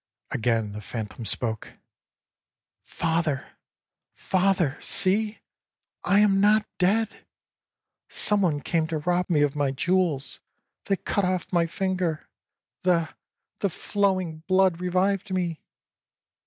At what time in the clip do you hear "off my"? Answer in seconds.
11.23-11.67